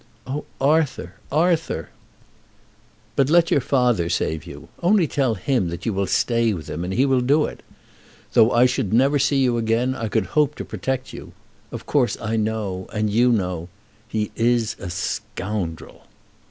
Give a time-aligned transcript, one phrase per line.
[0.25, 1.89] "Oh, Arthur, Arthur!"
[3.15, 4.67] "But let your father save you.
[4.81, 7.61] Only tell him that you will stay with him, and he will do it.
[8.33, 11.33] Though I should never see you again, I could hope to protect you.
[11.71, 13.69] Of course, I know, and you know.
[14.07, 16.07] He is a scoundrel!"